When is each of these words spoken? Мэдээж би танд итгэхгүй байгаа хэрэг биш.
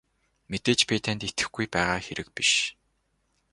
Мэдээж 0.49 0.79
би 0.89 0.95
танд 1.03 1.21
итгэхгүй 1.27 1.65
байгаа 1.75 1.99
хэрэг 2.05 2.27
биш. 2.35 2.51